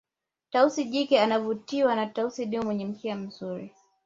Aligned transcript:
tausi 0.51 0.85
jike 0.85 1.19
anavutiwa 1.21 1.95
na 1.95 2.07
tausi 2.07 2.45
dume 2.45 2.63
mwenye 2.65 2.85
mkia 2.85 3.15
mzuri 3.15 3.73